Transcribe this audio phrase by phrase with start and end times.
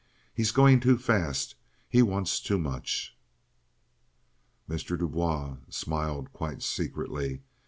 [0.33, 1.53] He's going too fast.
[1.87, 3.15] He wants too much."
[4.67, 4.97] Mr.
[4.97, 7.41] Du Bois smiled quite secretly.